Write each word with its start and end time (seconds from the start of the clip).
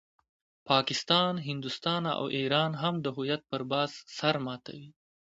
پاکستان، 0.69 1.33
هندوستان 1.47 2.03
او 2.19 2.25
ایران 2.37 2.71
هم 2.81 2.95
د 3.05 3.07
هویت 3.15 3.41
پر 3.49 3.61
بحث 3.71 3.93
سر 4.17 4.35
ماتوي. 4.45 4.89